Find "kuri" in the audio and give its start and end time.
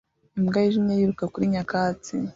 1.33-1.51